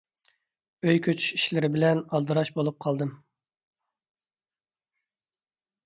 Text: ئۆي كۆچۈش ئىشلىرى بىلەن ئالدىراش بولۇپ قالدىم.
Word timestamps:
ئۆي 0.87 1.01
كۆچۈش 1.07 1.27
ئىشلىرى 1.35 1.69
بىلەن 1.75 2.01
ئالدىراش 2.19 2.53
بولۇپ 2.57 2.83
قالدىم. 2.87 3.15